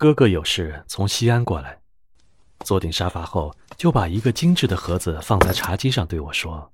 [0.00, 1.76] 哥哥有事从西安过来，
[2.60, 6.70] 坐定沙发后，就把一个精致的盒子放在茶几上，对我说：“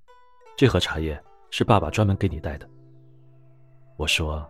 [0.59, 1.19] 这盒茶叶
[1.51, 2.69] 是爸爸专门给你带的。”
[3.97, 4.47] 我说：“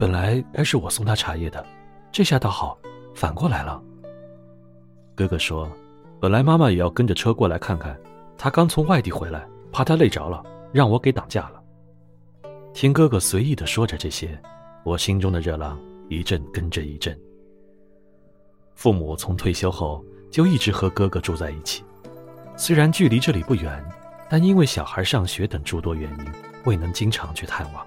[0.00, 1.62] 本来该是我送他茶叶的，
[2.10, 2.78] 这下倒好，
[3.14, 3.82] 反过来了。”
[5.14, 5.70] 哥哥说
[6.18, 8.00] ：“本来妈妈也要跟着车过来看看，
[8.38, 10.42] 她刚从外地回来，怕她累着了，
[10.72, 11.62] 让我给挡驾了。”
[12.72, 14.40] 听哥哥随意的说着这些，
[14.84, 15.78] 我心中的热浪
[16.08, 17.14] 一阵跟着一阵。
[18.80, 21.84] 父母从退休后就一直和哥哥住在一起，
[22.56, 23.84] 虽然距离这里不远，
[24.26, 26.32] 但因为小孩上学等诸多原因，
[26.64, 27.86] 未能经常去探望。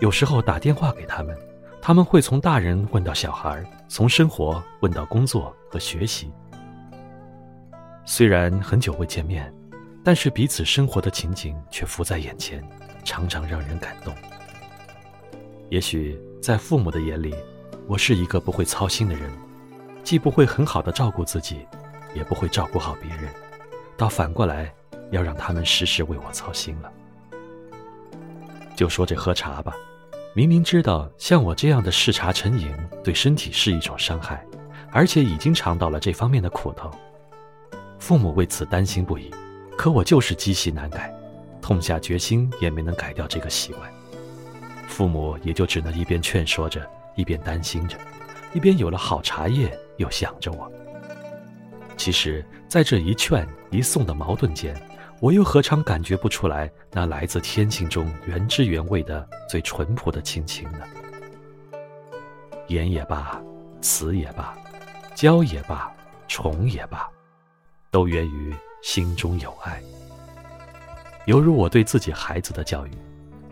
[0.00, 1.36] 有时候打电话给他们，
[1.82, 6.32] 他们会从大人问到小孩，从生活问到工作和学习。
[8.06, 9.54] 虽然很久未见面，
[10.02, 12.66] 但是彼此生活的情景却浮在眼前。
[13.04, 14.14] 常常让人感动。
[15.68, 17.34] 也许在父母的眼里，
[17.86, 19.30] 我是一个不会操心的人，
[20.08, 21.66] 既不会很好的照顾自己，
[22.14, 23.30] 也不会照顾好别人，
[23.94, 24.72] 倒反过来
[25.10, 26.90] 要让他们时时为我操心了。
[28.74, 29.74] 就说这喝茶吧，
[30.32, 32.74] 明明知道像我这样的嗜茶成瘾
[33.04, 34.42] 对身体是一种伤害，
[34.92, 36.90] 而且已经尝到了这方面的苦头，
[37.98, 39.30] 父母为此担心不已，
[39.76, 41.14] 可我就是积习难改。
[41.60, 43.92] 痛下决心也没能改掉这个习惯，
[44.86, 46.80] 父母也就只能一边劝说着，
[47.14, 47.98] 一边担心着，
[48.54, 50.70] 一边有了好茶叶又想着我。
[51.96, 54.74] 其实，在这一劝一送的矛盾间，
[55.20, 60.78] 我又何尝感觉不出来那来自天性中原汁原味的最淳朴的亲情呢？
[62.68, 63.42] 言也罢，
[63.80, 64.56] 词也罢，
[65.14, 65.92] 教也罢，
[66.28, 67.08] 宠也罢，
[67.90, 69.82] 都源于心中有爱。
[71.26, 72.90] 犹如我对自己孩子的教育，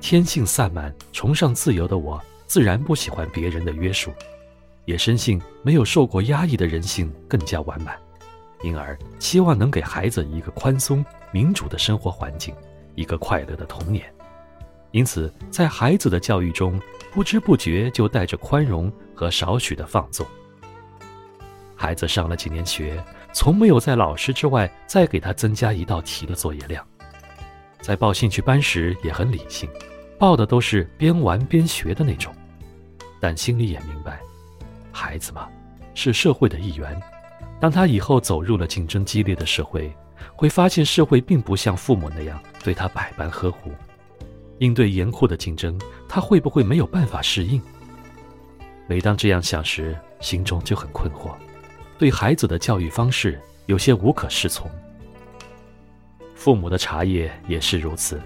[0.00, 4.12] 天性散漫、崇尚自由的我，自然不喜欢别人的约束，
[4.87, 7.95] 也深信没有受过压抑的人性更加完满，
[8.62, 12.55] 因而期望能给孩子一个宽松、民主的生活环境，
[12.95, 14.11] 一个快乐的童年。
[14.92, 16.80] 因此，在孩子的教育中，
[17.13, 20.27] 不知不觉就带着宽容和少许的放纵。
[21.75, 26.83] 孩子上了几年学，从没有在老师之外再给他增加一道题的作业量。
[27.83, 29.69] 在报兴趣班时也很理性，
[30.19, 32.35] 报的都是边玩边学的那种，
[33.20, 34.20] 但心里也明白，
[34.96, 35.46] 孩子嘛，
[35.95, 36.98] 是社会的一员。
[37.61, 39.95] 当他以后走入了竞争激烈的社会，
[40.34, 43.70] 会发现社会并不像父母那样对他百般呵护。
[44.58, 47.61] 应对严酷的竞争，他会不会没有办法适应？
[48.86, 51.34] 每当这样想时，心中就很困惑，
[51.98, 54.70] 对孩子的教育方式有些无可适从。
[56.34, 58.18] 父母的茶叶也是如此，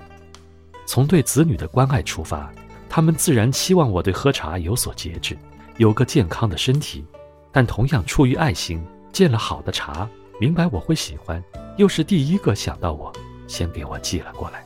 [0.87, 2.53] 从对子女的关爱出发，
[2.89, 5.37] 他们自然期望我对喝茶有所节制，
[5.81, 7.03] 有个健康的身体。
[7.51, 10.07] 但同样出于爱心，见了好的茶，
[10.39, 11.43] 明白我会喜欢，
[11.79, 13.11] 又是第一个想到我，
[13.49, 14.63] 先给我寄了过来。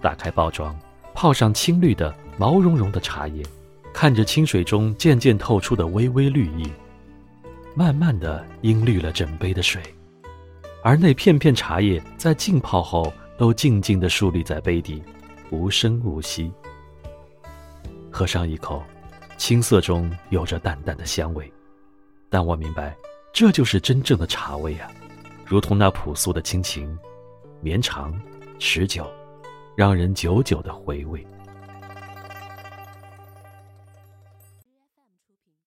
[0.00, 0.76] 打开包装，
[1.14, 3.44] 泡上青绿的毛茸茸的茶叶，
[3.94, 6.70] 看着清水中渐渐透出的微微绿意，
[7.72, 9.80] 慢慢的氤绿了整杯的水。
[10.82, 15.00] 而那片片茶叶在浸泡后，都静静地竖立在杯底，
[15.50, 16.52] 无声无息。
[18.10, 18.82] 喝上一口，
[19.40, 21.50] 青涩中有着淡淡的香味，
[22.28, 22.94] 但我明白，
[23.32, 24.92] 这就是真正的茶味啊，
[25.46, 26.94] 如同那朴素的亲情，
[27.62, 28.12] 绵长、
[28.58, 29.10] 持久，
[29.74, 31.26] 让人久久的回味。